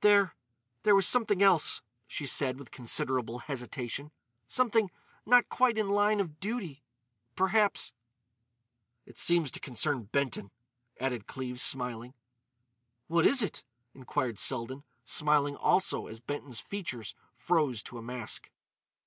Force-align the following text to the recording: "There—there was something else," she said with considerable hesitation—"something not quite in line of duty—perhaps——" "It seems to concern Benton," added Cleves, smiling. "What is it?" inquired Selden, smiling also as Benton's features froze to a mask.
"There—there 0.00 0.94
was 0.94 1.06
something 1.06 1.42
else," 1.42 1.82
she 2.06 2.24
said 2.26 2.58
with 2.58 2.70
considerable 2.70 3.40
hesitation—"something 3.40 4.90
not 5.26 5.50
quite 5.50 5.76
in 5.76 5.90
line 5.90 6.18
of 6.18 6.40
duty—perhaps——" 6.40 7.92
"It 9.04 9.18
seems 9.18 9.50
to 9.50 9.60
concern 9.60 10.04
Benton," 10.04 10.50
added 10.98 11.26
Cleves, 11.26 11.62
smiling. 11.62 12.14
"What 13.08 13.26
is 13.26 13.42
it?" 13.42 13.64
inquired 13.92 14.38
Selden, 14.38 14.82
smiling 15.04 15.56
also 15.56 16.06
as 16.06 16.20
Benton's 16.20 16.58
features 16.60 17.14
froze 17.36 17.82
to 17.82 17.98
a 17.98 18.02
mask. 18.02 18.48